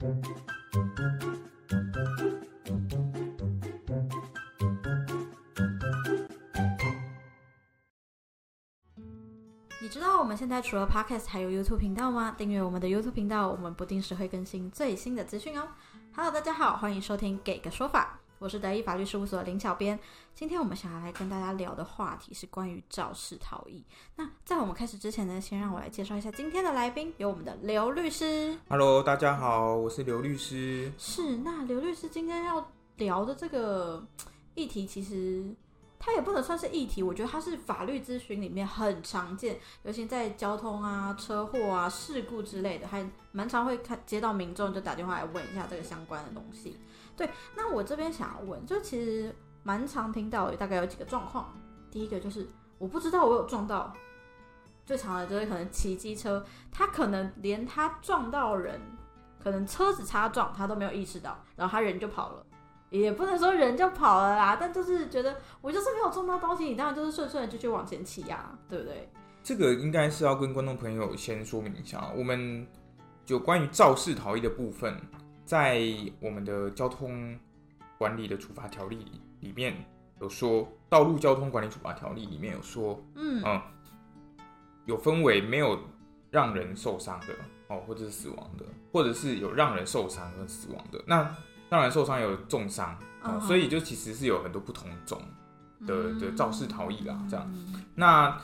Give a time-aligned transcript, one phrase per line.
[0.00, 0.06] 你
[9.90, 12.32] 知道我们现在除了 Podcast 还有 YouTube 频道吗？
[12.38, 15.66] 订阅我们的 YouTube 频道，我们不定时会更新最新的资讯哦。
[16.14, 19.98] Hello，大家好，欢迎收听《给个说法》，我是德意法律事务所林小编。
[20.32, 23.82] 今天我们想要来跟大家聊的话题是关于肇事逃逸。
[24.14, 28.56] 那在我们开始之前呢，先让我来介绍一下今天的来宾，有我们的刘律师。
[28.68, 30.92] Hello，大家好，我是刘律师。
[30.96, 34.06] 是，那刘律师今天要聊的这个
[34.54, 35.44] 议题，其实
[35.98, 46.76] 它也不能算是议题，我觉得它是法律咨询里面很常见，尤其在交通啊、车祸啊、事故之类的，还蛮常会看接到民众就打电话来问一下这个相关的东西。
[47.18, 51.52] 对，那我这边想要问，就其实蛮常听到，大概有几个状况。
[51.90, 53.92] 第一个就是我不知道我有撞到，
[54.86, 56.42] 最常的就是可能骑机车，
[56.72, 58.80] 他可能连他撞到人。
[59.40, 62.44] 可能车子擦撞，他都没有意识到，然后他人就跑了，
[62.90, 69.08] 也不能说人就跑了啦，但就是觉得我就是没有撞到东西，你当然就是顺顺的就去往前骑呀、对不对？
[69.44, 72.66] 这个应该是要跟观众朋友先说明一下，我们
[73.24, 75.00] 就关于肇事逃逸的部分，
[75.48, 75.80] 在
[76.20, 77.34] 我们的交通
[77.96, 79.06] 管理的处罚条例
[79.40, 79.74] 里面
[80.20, 83.62] 有说，《道路交通管理处罚条例》里面有说，嗯嗯，
[84.84, 85.80] 有分为没有
[86.30, 87.28] 让人受伤的
[87.68, 91.02] 哦，或者是死亡的，或者是有让人受伤跟死亡的。
[91.06, 91.34] 那
[91.70, 95.18] 让人受伤有重伤哦，所以就其实是有很多不同种
[95.86, 97.50] 的嗯的肇事逃逸啦，这样。
[97.94, 98.38] 那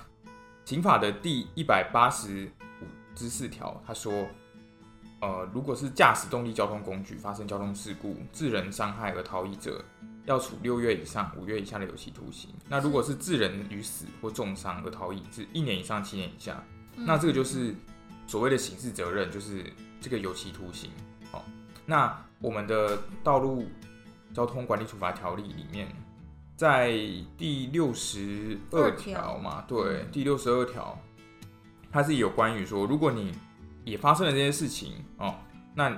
[0.65, 4.27] 刑法的第一百八十五之四条，他说，
[5.25, 9.83] 呃，如果是驾驶动力交通工具发生交通事故致人伤害而逃逸者，
[10.27, 12.51] 要处六月以上五月以下的有期徒刑。
[12.69, 16.63] 那如果是致人于死或重伤而逃逸，是一年以上七年以下。
[16.97, 17.75] 嗯那这个就是
[18.27, 19.65] 所谓的刑事责任，就是
[19.99, 20.91] 这个有期徒刑。
[21.33, 21.43] 哦，
[21.87, 23.67] 那我们的道路
[24.35, 25.89] 交通管理处罚条例里面，
[26.55, 26.93] 在
[27.39, 30.99] 第六十二条嘛，对，第六十二条，
[31.91, 33.33] 它是有关于说，如果你
[33.85, 35.37] 也发生了这些事情哦，
[35.75, 35.97] 那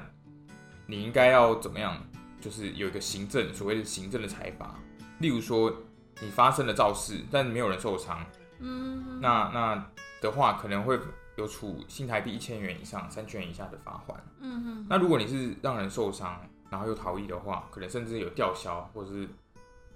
[0.87, 1.97] 你应该要怎么样？
[2.39, 4.77] 就是有一个行政所谓的行政的裁罚，
[5.19, 5.73] 例如说
[6.21, 8.25] 你发生了肇事，但没有人受伤，
[8.61, 10.97] 嗯，那那的话可能会
[11.37, 14.23] 有处新台币一千元以上三千元以下的罚款。
[14.39, 19.29] 嗯哼，那如果你是让人受伤，然后又逃逸的话，可能甚至有吊销或者是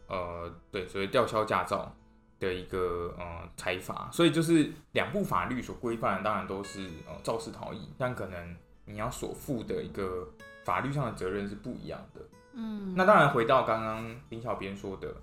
[0.08, 1.94] 呃对，所谓吊销驾照
[2.40, 4.10] 的一个呃裁罚。
[4.10, 8.56] 所以就是两部法律所规范的，当然都是呃肇事逃逸，但可能
[8.86, 10.28] 你要所负的一个
[10.64, 12.20] 法律上的责任是不一样的。
[12.54, 15.14] 嗯，那当然，回到刚刚林小编说的，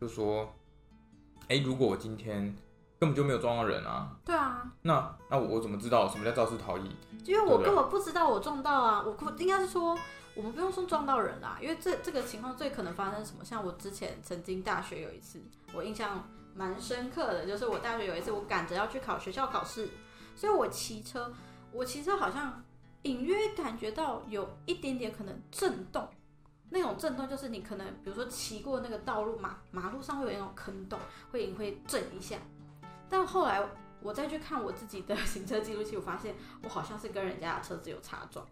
[0.00, 0.50] 就说，
[1.48, 2.56] 哎、如果我今天
[2.98, 6.90] 根本就没有撞到人啊，对啊，那那我我怎么知道什么叫肇事逃逸？
[7.26, 9.98] 因为我根本不知道我撞到啊，我应该是说。
[10.36, 13.44] 我们不用说撞到人啦，因为这这个情况最可能发生什么？
[13.44, 15.42] 像我之前曾经大学有一次，
[15.74, 16.24] 我印象
[16.54, 19.88] 蛮深刻的，就是我大学有一次我赶着要去考学校考试，
[20.34, 21.32] 所以我骑车，
[21.72, 22.62] 我骑车好像
[23.02, 26.08] 隐约感觉到有一点点可能震动，
[26.68, 30.98] 那种震动就是你可能比如说骑过那个道路马马路上会有那种坑洞，
[31.30, 32.36] 会你会震一下，
[33.08, 33.62] 但后来
[34.02, 38.46] 我再去看我自己的 行车记录器，我发现我好像是跟人家的车子有擦撞。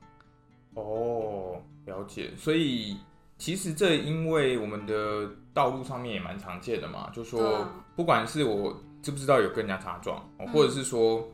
[0.74, 2.34] 哦，了解。
[2.36, 2.98] 所以
[3.38, 11.28] 其实这因为我们的道路上面也蛮常见的嘛，就说啊不管是我知不知道有跟人家擦撞，或者是说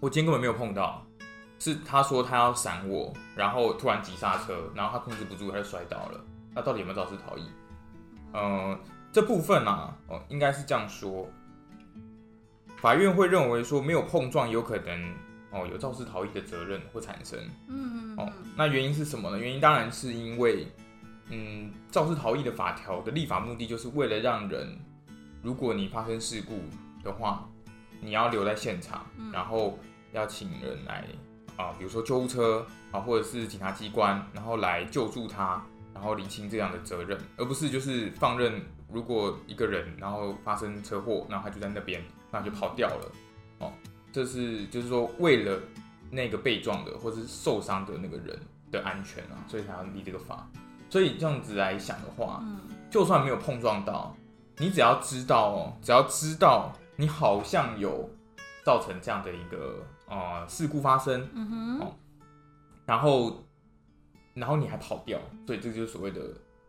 [0.00, 1.02] 我今天根本没有碰到，
[1.58, 6.20] 是他说他要闪我，然后突然急刹车，然后他控制不住，他就摔倒了。
[6.54, 7.48] 那到底有没有肇事逃逸？
[8.34, 8.78] 呃，
[9.10, 11.26] 这部分啊，哦，应该是这样说。
[12.76, 15.14] 法院会认为说没有碰撞有可能
[15.52, 17.38] 哦有肇事逃逸的责任会产生。
[17.66, 19.38] 嗯哦，那原因是什么呢？
[19.38, 20.68] 原因当然是因为，
[21.30, 24.78] 嗯，肇事逃逸的法条的立法目的就是为了让人，
[25.42, 26.60] 如果你发生事故
[27.02, 27.48] 的话，
[28.00, 29.78] 你要留在现场，嗯然后
[30.12, 31.04] 要请人来
[31.56, 35.64] 啊，比如说救护车啊，或者是警察机关，然后来救助他，
[35.94, 43.12] 然后厘清这样的责任，而不是就是放任，如果一个人然后发生车祸，然后他就在那边，那就跑掉了，
[43.58, 43.72] 哦，
[44.12, 45.60] 这是就是说为了
[46.10, 48.38] 那个被撞的或者是受伤的那个人
[48.70, 50.48] 的安全啊，所以才要立这个法。
[50.90, 52.60] 所以这样子来想的话，嗯
[52.90, 54.16] 就算没有碰撞到，
[54.58, 58.10] 你只要知道哦，只要知道你好像有
[58.64, 59.76] 造成这样的一个
[60.08, 61.94] 呃事故发生，嗯哼，哦
[62.84, 63.44] 然后
[64.34, 66.20] 然后你还跑掉，所以这就是所谓的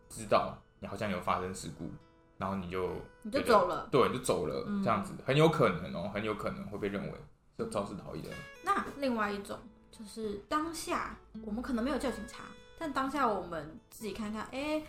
[0.09, 1.89] 知道你好像有发生事故，
[2.37, 2.89] 然后你就
[3.23, 3.87] 你就走了。
[3.89, 7.13] 对，你就走了，嗯这样子很有可能哦，很有可能会被认为
[7.57, 8.29] 是肇事逃逸的。
[8.63, 9.57] 那另外一种
[9.91, 12.43] 就是当下我们可能没有叫警察，
[12.77, 14.81] 但当下我们自己看看，哎、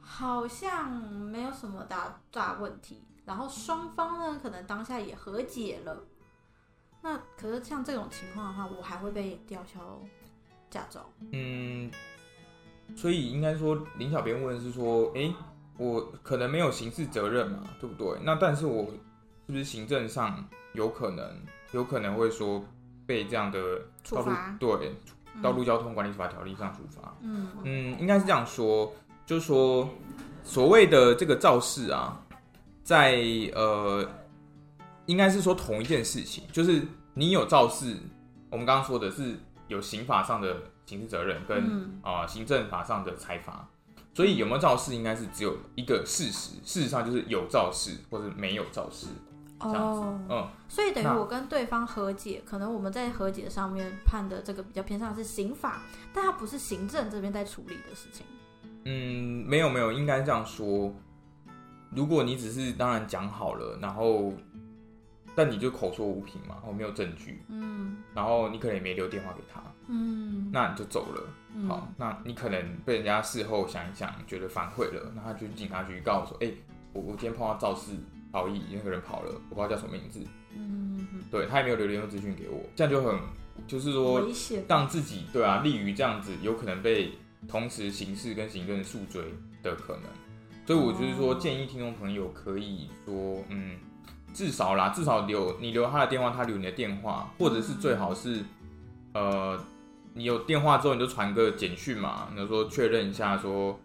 [0.00, 3.02] 好像没有什么大大问题。
[3.24, 6.04] 然后双方呢，可能当下也和解了。
[7.02, 10.00] 那可是像这种情况的话，我还会被吊销
[10.70, 11.10] 驾照。
[11.32, 11.90] 嗯，
[12.96, 15.34] 所以应该说林小编问是说，诶，
[15.76, 18.18] 我可能没有刑事责任嘛，对不对？
[18.24, 18.86] 那但是我
[19.46, 20.42] 是不是行政上
[20.72, 21.42] 有可能
[21.72, 22.64] 有可能会说
[23.06, 23.60] 被这样的
[24.10, 24.96] 道路处罚对
[25.42, 27.14] 道路交通管理处罚条例上处罚？
[27.20, 28.92] 嗯嗯，应该是这样说，
[29.28, 29.86] 就是说
[30.42, 32.18] 所谓的这个肇事啊，
[32.82, 33.20] 在
[33.54, 34.08] 呃，
[35.04, 36.82] 应该是说同一件事情，就是
[37.12, 37.94] 你有肇事，
[38.48, 42.00] 我们刚刚说的是有刑法上的刑事责任跟嗯。
[42.02, 43.68] 啊、行政法上的裁罚，
[44.14, 49.08] 所以有没有肇事应该是只有一个事实，事实上就是有肇事或者没有肇事，
[49.60, 50.00] 这样子。
[50.00, 55.82] 哦，嗯，所以等于我跟对方和解，可能我们在和解上面判的这个比较偏向是刑法，
[56.14, 58.24] 但它不是行政这边在处理的事情。
[58.88, 60.90] 嗯，没有没有，应该这样说。
[61.94, 64.32] 如果你只是当然讲好了，然后
[65.34, 71.22] 但你就口说无凭嘛，然后没有证据，嗯然后你可能也没留电话给他，嗯，那你就走了。
[71.54, 76.52] 嗯好，那你可能被人家事后想一想，觉得反悔了，那他就去警察局告我说，哎、
[76.92, 77.92] 我我今天碰到肇事
[78.32, 80.20] 逃逸，那个人跑了，我不知道叫什么名字，
[80.54, 83.18] 嗯对他也没有留联络资讯给我，这样就很
[83.66, 84.28] 就是说。
[84.68, 87.12] 让自己对啊，利于这样子有可能被
[87.46, 89.22] 同时刑事跟行政诉追
[89.62, 90.04] 的可能。
[90.66, 93.78] 所以我就是说，哦建议听众朋友可以说，嗯，
[94.34, 98.44] 至少啦，至少留你留他的电话，他留你的电话，或者是最好是，
[99.14, 99.58] 呃，
[100.12, 103.80] 你有电话之后你就传个简讯嘛，你就说确认一下说，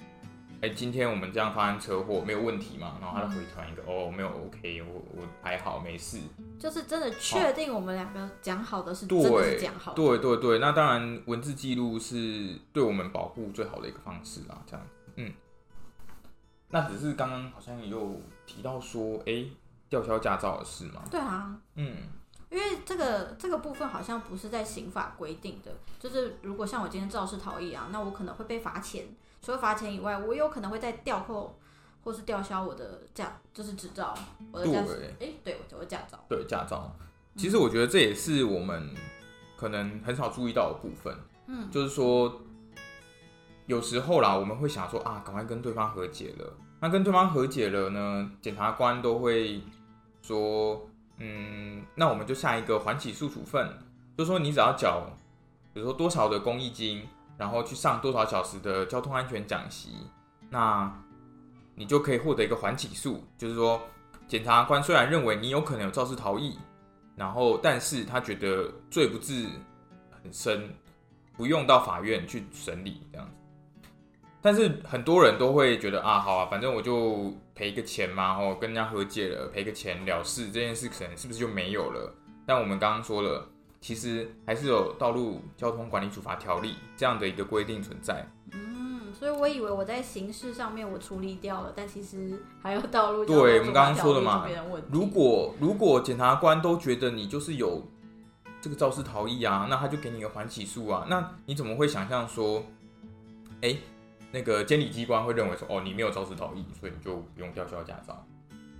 [0.63, 2.97] 哎、今天我们这样发生车祸没有问题嘛？
[3.01, 6.21] 然后他就回传一个，哦，没有 OK，我我还好没事。
[6.57, 9.97] 就是真的确定我们两个讲好的是真的是讲好的。
[9.97, 14.87] 对对对，那当然文字记录是对我们保护最好的一个方式啦，这样，
[15.17, 15.33] 嗯。
[16.69, 19.43] 那只是刚刚好像也有提到说，哎、
[19.89, 21.97] 吊销驾照的事嘛，对啊，嗯，
[22.49, 29.05] 因为这个这个部分好像不是在刑法规定的，就是如果像我今天肇事逃逸啊，那我可能会被罚钱。
[29.43, 31.59] 除了罚钱以外，我有可能会再吊扣
[32.01, 34.17] 或是吊销我的驾，就是执照，
[34.53, 36.17] 我的驾驶，哎、对，我的驾照。
[36.29, 36.95] 对驾照，
[37.35, 38.89] 其实我觉得这也是我们
[39.57, 41.13] 可能很少注意到的部分，
[41.47, 42.41] 嗯就是说，
[43.65, 46.53] 有时候啦，我们会想说啊，赶快跟对方和解了。
[46.79, 49.61] 那跟对方和解了呢，检察官都会
[50.21, 53.69] 说，嗯，那我们就下一个缓起诉处分，
[54.17, 55.05] 就说你只要缴，
[55.73, 57.07] 比如说多少的公益金，
[57.43, 59.89] 然后去上多少小时的交通安全讲习，
[60.49, 60.89] 那
[61.75, 63.81] 你就可以获得一个缓起诉，就是说，
[64.29, 66.57] 检察官虽然认为你有可能有肇事逃逸，
[67.17, 69.49] 然后但是他觉得罪不至
[70.09, 70.73] 很深，
[71.35, 73.35] 不用到法院去审理这样子。
[74.41, 82.15] 但是很多人都会觉得啊，好啊，反正我就赔个钱嘛，哦，跟人家和解了，赔个钱了事，这件事可能是不是就没有了？
[82.45, 83.45] 但我们刚刚说了，
[83.83, 88.25] 其实还是有道路交通管理处罚条例这样的一个规定存在。
[88.53, 94.47] 嗯，所以我以为我在刑事上面我处理掉了，但其实还有道路对我们刚刚说的嘛
[94.89, 97.83] 如果如果检察官都觉得你就是有
[98.61, 102.63] 这个肇事逃逸啊，那他就给你一个缓起诉啊，那你怎么会想象说，
[103.59, 103.75] 哎、
[104.31, 108.25] 那个监理机关会认为说，哦，你没有肇事逃逸，所以你就不用吊销驾照，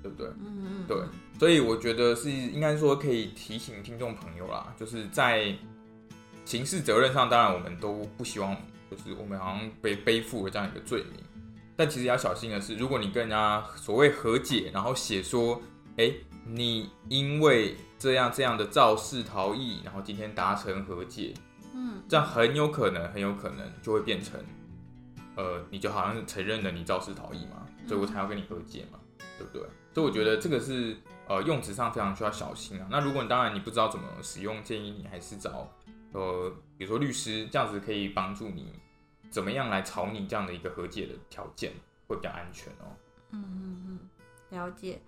[0.04, 0.28] 对不对？
[0.40, 0.98] 嗯嗯，对，
[1.40, 5.56] 所以我觉得是应该说可以提醒听众朋友啦，就是在
[6.46, 8.54] 刑事责任上，当然我们都不希望，
[8.92, 11.24] 就是我们好像被背负了这样一个罪名。
[11.76, 15.60] 但其实要小心的是，如果你跟人家所谓和解，然后写说，
[15.98, 16.12] 哎、
[16.46, 21.34] 你因为这样这样的肇事逃逸，然后今天达成和解，
[21.74, 24.40] 嗯，这样很有可能，很有可能就会变成，
[25.36, 29.00] 呃，你就好像承认了你肇事逃逸嘛，所以我才要跟你和解嘛，
[29.40, 29.68] 对不对？
[29.94, 30.98] 所以我觉得这个是
[31.28, 32.88] 呃用词上非常需要小心啊。
[32.90, 35.72] 那如果你当然你不知道怎么使用，建议你还是找
[36.12, 38.74] 呃，比如说律师，这样子可以帮助你
[39.30, 41.72] 怎么样来草拟这样的一个和解的条件，
[42.08, 42.86] 会比较安全哦。
[43.32, 44.00] 嗯嗯嗯
[44.50, 45.02] 了解。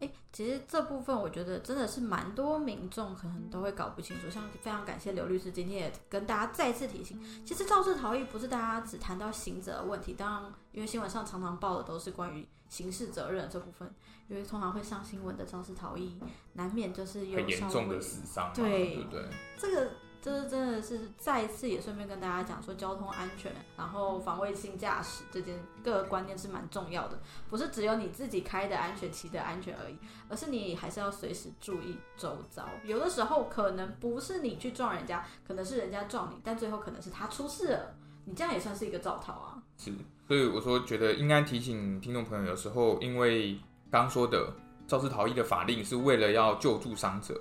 [0.00, 13.92] 哎、其实这部分我觉得真的是蛮多民众可能都会搞不清楚，像非常感谢刘律师今天也跟大家再次提醒，其实肇事逃逸不是大家只谈到刑责的问题，当然因为新闻上常常报的都是关于刑事责任这部分，
[14.28, 16.18] 因为通常会上新闻的肇事逃逸，
[16.54, 19.28] 难免就是有很严重的死伤，对对对？
[19.58, 19.90] 这个
[20.22, 29.96] 这是真的是再一次也顺便跟大家讲说，交通安全，然后防卫性驾驶这件各个观念是蛮重要的，不是只有你自己开的安全、骑的安全而已，
[30.28, 32.68] 而是你还是要随时注意周遭。
[32.84, 37.94] 有的时候可能不是你去撞人家，可能是人家撞你，但最后可能是他出事了，
[38.26, 39.62] 你这样也算是一个造逃啊。
[39.78, 39.90] 是，
[40.28, 43.58] 所以我说觉得应该提醒听众朋友，有时候因为
[43.90, 44.52] 刚说的
[44.86, 47.40] 肇事逃逸的法令是为了要救助伤者。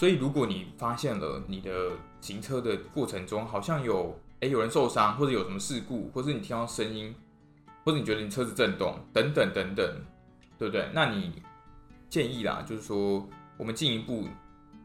[0.00, 1.90] 所以，如果你发现了你的
[2.22, 7.14] 行车的过程中好像有哎有人受伤，或者有什么事故，或者你听到声音，
[7.84, 9.86] 或者你觉得你车子震动等等等等，
[10.56, 10.88] 对不对？
[10.94, 11.42] 那你
[12.08, 13.28] 建议啦，就是说
[13.58, 14.26] 我们进一步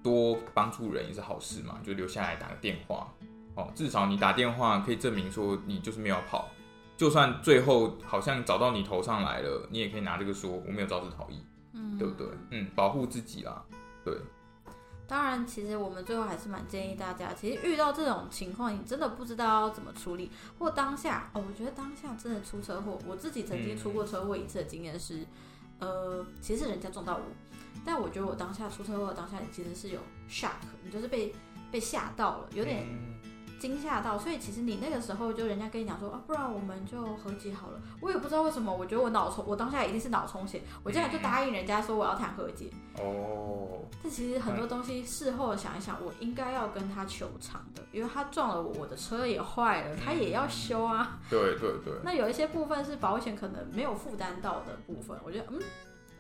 [0.04, 3.10] 多帮助人也是好事嘛，就留下来打个电话
[3.56, 6.50] 哦，至少你打电话可以证明说你就是没有跑，
[6.98, 11.42] 就算最后好像找到你头上来了，你也可以拿这个说我没有肇事逃逸，
[11.72, 12.28] 嗯，对不对？
[12.50, 13.64] 嗯，保护自己啦，
[14.04, 14.14] 对。
[15.08, 25.26] 当然，其实我们最后还是蛮建议大家，其实遇到这种情况，你真的不知道要怎么处理，或当下哦，我觉得当下真的出车祸，我自己曾经出过车祸一次的经验是，
[25.80, 27.24] 呃，其实人家撞到我，
[27.86, 30.52] 但我觉得我当下出车祸当下你其实是有 shock，
[30.84, 31.34] 你就是被
[31.72, 32.86] 被吓到了，有点。
[33.60, 37.82] 惊吓到，所以其实你那个时候就人家跟你讲说啊，不然我们就和解好了。
[38.02, 42.70] 我也不知道为什么，我觉得我脑充，我当下一定是脑充血，我竟然就答应人家说我要谈和解。
[43.00, 43.82] 哦。
[44.04, 51.20] 但其实很多东西事后想一想，我应该要跟他求偿的，因为他撞了我，我的车也坏了，他也要修啊。
[51.30, 51.94] 对对对。
[52.04, 55.60] 那有一些部分是保险可能没有负担到的部分，我觉得嗯，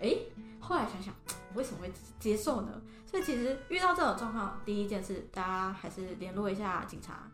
[0.02, 0.16] 哎，
[0.60, 1.14] 后来想想，
[1.56, 2.82] 为什么会接受呢？
[3.06, 7.32] 所以其实遇到这种状况，第一件事，大家还是联络一下警察，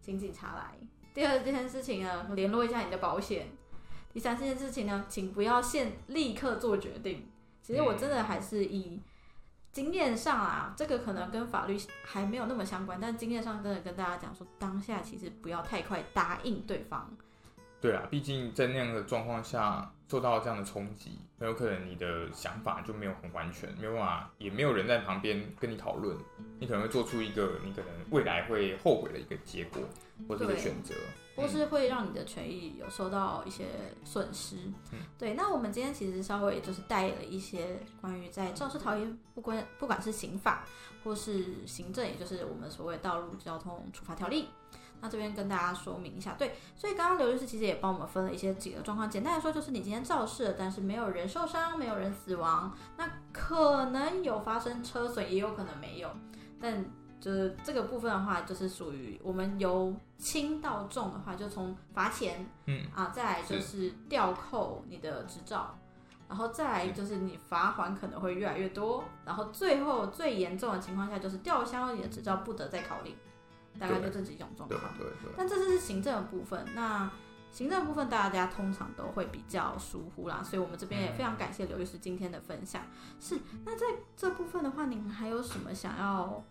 [0.00, 0.74] 请警察来。
[1.12, 3.48] 第二件事情呢，联络一下你的保险。
[4.12, 7.28] 第三件事情呢，请不要现立刻做决定。
[7.62, 9.00] 其实我真的还是以
[9.72, 17.08] 经验上啊，这个可能跟法律还没有那么相关，但经验上真的跟大家讲说，当下其实不要太快答应对方。
[17.80, 19.92] 对啊，毕竟在那样的状况下。
[20.10, 26.18] 受到这样的冲击，很有可能你的想法就没有很完全，没有办法，也没有人在旁边跟你讨论，
[26.58, 29.80] 你可能会做出一个你可能未来会后悔的一个结果
[30.26, 30.96] 或者一个选择，
[31.36, 33.66] 或是会让你的权益有受到一些
[34.02, 34.56] 损失。
[35.16, 40.66] 对，那我们今天其实稍微就是带了一些关于在肇事逃逸，不管不管是刑法
[41.04, 44.48] 或是行政，也就是我们所谓道路交通处罚条例。
[45.00, 49.08] 那这边跟大家说明一下，对，所以刚刚刘律师其实也帮我们分了一些几个状况。
[49.08, 56.10] 简单来说，就是你今天肇事了，但是没有人受伤，没有人死亡，那可能有发生车损，也有可能没有。
[56.60, 56.84] 但
[57.18, 65.74] 就是这个部分的话，就是属于我们由轻到重的话，就从罚钱，嗯啊，再来就是吊扣你的执照，
[66.28, 73.14] 然后再来就是你罚款可能会越来越多，然后最后最严重的情况下就是吊销你的执照，不得再考虑。
[73.80, 75.32] 大概就这几种状况，对对对。
[75.36, 77.10] 但这是行政的部分，那
[77.50, 82.82] 行政部分大家通常都会比较疏忽啦，所以我们这边也非常感谢刘律师今天的分享。
[83.18, 86.44] 是，那在这部分的话，您还有什么想要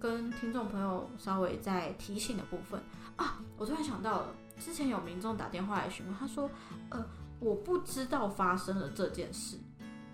[0.00, 2.82] 跟听众朋友稍微再提醒的部分
[3.16, 3.40] 啊？
[3.56, 6.50] 我突然想到了，之前有民众打电话来询问，他说
[6.90, 7.06] ：“呃，
[7.38, 9.56] 我不知道发生了这件事，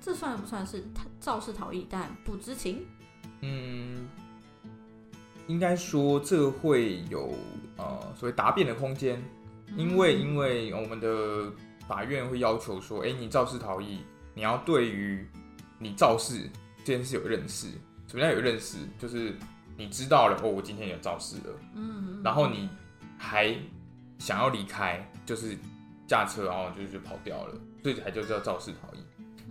[0.01, 2.87] 这算不算是他肇事逃逸但不知情？”
[3.43, 4.07] 嗯。
[5.49, 7.35] 应该说，这会有
[7.79, 9.21] 呃所谓答辩的空间，
[9.77, 11.51] 因为因为我们的
[11.89, 14.01] 法院会要求说，哎，你肇事逃逸，
[14.35, 15.27] 你要对于
[15.79, 16.49] 你肇事
[16.85, 17.67] 这件事有认识。
[18.07, 18.77] 什么叫有认识？
[18.99, 19.35] 就是
[19.77, 22.69] 你知道了哦，我今天有肇事了，嗯，然后你
[23.17, 23.57] 还
[24.19, 25.57] 想要离开，就是
[26.07, 28.99] 驾车然后就是跑掉了，所以才就叫肇事逃逸。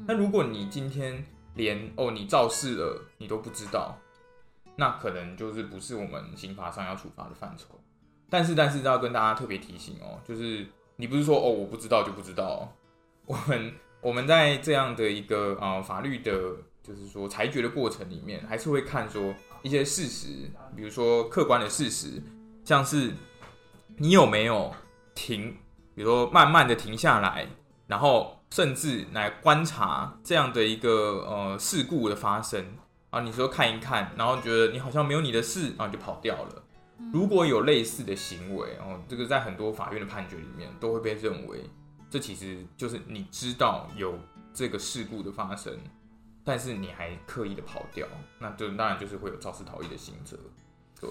[0.05, 1.25] 那如果你今天
[1.55, 3.97] 连哦你肇事了你都不知道。
[4.79, 7.79] 那可能就是不是我们刑法上要处罚的范畴，
[8.29, 10.65] 但是但是要跟大家特别提醒哦，就是
[10.97, 12.71] 你不是说哦我不知道就不知道，
[13.25, 16.31] 我们我们在这样的一个啊法律的，
[16.83, 20.27] 就是说裁决的过程里面，还是会看说一些事实，
[20.75, 22.21] 比如说客观的事实，
[22.63, 23.11] 像是
[23.97, 24.71] 你有没有
[25.15, 25.57] 停，
[25.95, 27.47] 比如说慢慢的停下来，
[27.87, 32.63] 然后甚至来观察这样的一个呃事故的发生。
[33.09, 36.63] 啊，你说看一看，然后觉得你好像没有你的事，然后就跑掉了。
[37.13, 41.63] 如果有类似的行为，哦，这个在很多法院的判决里面都会被认为，
[42.09, 44.17] 这其实就是你知道有
[44.53, 45.77] 这个事故的发生，
[46.43, 48.07] 但是你还刻意的跑掉，
[48.39, 50.37] 那就当然就是会有肇事逃逸的刑责。
[50.99, 51.09] 对，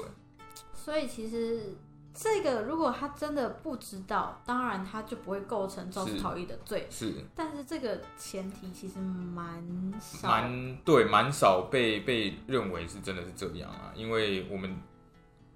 [0.74, 1.76] 所以其实
[2.18, 6.86] 这个如果他真的不知道，当然他就不会构成肇事逃逸的罪。
[6.90, 9.62] 是但是这个前提其实蛮
[10.00, 14.74] 少，蛮对，蛮少被被认为是真的是这样啊，因为我们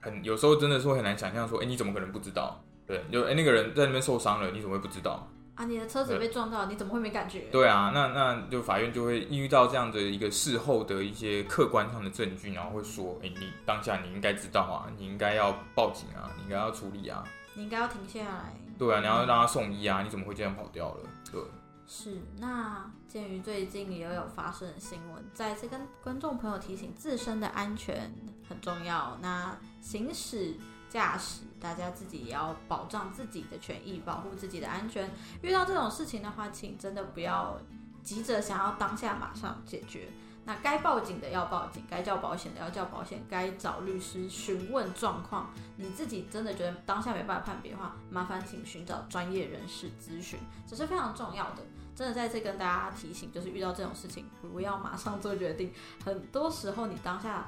[0.00, 2.62] 很有时候真的是会很难想象说，哎、你怎么可能不知道？
[2.86, 5.26] 对，就哎、那个人在那边受伤了，你怎么会不知道？
[5.60, 7.40] 啊，你的车子被撞到，你怎么会没感觉？
[7.52, 18.54] 对啊，那那就法院就会遇到这样的一个事后的一些客观上的证据，然后会说，哎、你当下你应该知道啊，你应该要报警啊，你应该要处理啊，你应该要停下来。
[18.78, 21.00] 对啊，你要让他送医啊，你怎么会这样跑掉了？
[21.30, 21.42] 对，
[21.86, 28.10] 是，那鉴于最近也有发生的新闻，再次跟观众朋友提醒，自身的安全
[28.48, 29.18] 很重要。
[29.20, 30.54] 那行驶、
[30.90, 35.08] 驾驶，大家自己也要保障自己的权益，保护自己的安全。
[35.40, 37.56] 遇到这种事情的话，请真的不要
[38.02, 40.08] 急着想要当下马上解决。
[40.44, 45.50] 那该报警的要报警，该叫保险的要叫保险，该找律师询问状况。
[45.76, 51.62] 你自己真的觉得当下没办法判别的话，麻烦请寻找专业人士咨询，这是非常重要的。
[51.94, 55.70] 真的在这跟大家提醒，就是遇到这种事情，不要马上做决定。
[56.02, 57.46] 很多时候你当下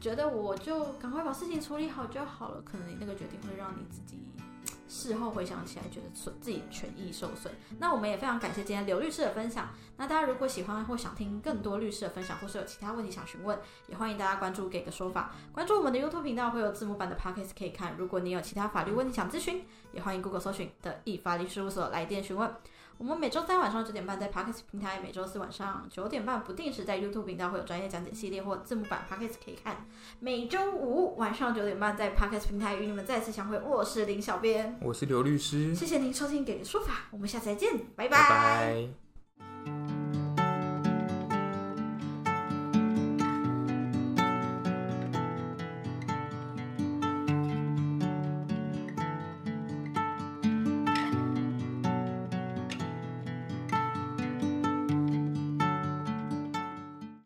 [0.00, 4.18] 觉得我就赶快把事情处理好就好了，可能你那个决定会让你自己
[4.88, 7.52] 事后回想起来觉得损自己权益受损。
[7.78, 9.68] 那我们也非常感谢今天刘律师的分享。
[9.96, 15.32] 那大家如果喜欢或想听更多律师的分享，或是有其他问题想询问，也欢迎大家关注给个说法。
[15.52, 17.96] 关注我们的 YouTube 频道会有字幕版的 Podcast 可以看。
[17.98, 22.50] 如果你有其他法律问题想咨询，也欢迎 Google 搜寻的易法律事务所来电询问。
[22.98, 29.86] 我们每周三晚上九点半在 Podcast 平台，每周四晚上九点半不定时在 YouTube 频道会有专业讲解系列或字幕版 Podcast 可以看。
[30.18, 33.58] 每周五晚上九点半在 Podcast 平台与你们再次相会。
[33.60, 39.07] 我是林小编，我是刘律师，谢谢您收听《给个说法》，我们下次再见，拜拜拜